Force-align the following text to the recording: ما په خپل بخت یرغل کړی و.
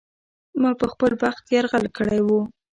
ما 0.61 0.71
په 0.79 0.85
خپل 0.91 1.11
بخت 1.23 1.43
یرغل 1.55 1.85
کړی 1.97 2.19
و. 2.23 2.27